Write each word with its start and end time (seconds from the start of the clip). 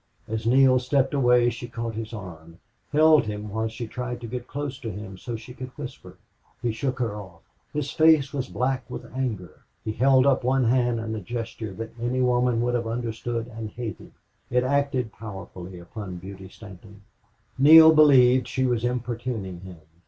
As 0.27 0.47
Neale 0.47 0.79
stepped 0.79 1.13
away 1.13 1.51
she 1.51 1.67
caught 1.67 1.93
his 1.93 2.11
arm 2.11 2.57
held 2.91 3.25
him 3.25 3.49
while 3.49 3.67
she 3.67 3.85
tried 3.85 4.19
to 4.21 4.25
get 4.27 4.47
close 4.47 4.79
to 4.79 4.89
him 4.89 5.15
so 5.15 5.35
she 5.35 5.53
could 5.53 5.69
whisper. 5.77 6.17
He 6.59 6.71
shook 6.71 6.97
her 6.97 7.15
off. 7.15 7.43
His 7.71 7.91
face 7.91 8.33
was 8.33 8.47
black 8.49 8.83
with 8.89 9.05
anger. 9.15 9.59
He 9.85 9.91
held 9.91 10.25
up 10.25 10.43
one 10.43 10.63
hand 10.63 10.99
in 10.99 11.13
a 11.13 11.21
gesture 11.21 11.73
that 11.73 11.93
any 12.01 12.19
woman 12.19 12.61
would 12.61 12.73
have 12.73 12.87
understood 12.87 13.45
and 13.55 13.69
hated. 13.69 14.13
It 14.49 14.63
acted 14.63 15.13
powerfully 15.13 15.77
upon 15.77 16.15
Beauty 16.17 16.49
Stanton. 16.49 17.03
Neale 17.59 17.93
believed 17.93 18.47
she 18.47 18.65
was 18.65 18.83
importuning 18.83 19.59
him. 19.59 19.81